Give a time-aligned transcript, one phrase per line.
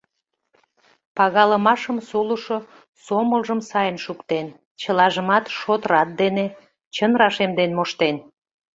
[1.17, 2.57] Пагалымашым сулышо
[3.05, 4.47] сомылжым сайын шуктен,
[4.81, 6.45] чылажымат шот-рат дене,
[6.95, 8.15] чын рашемден моштен.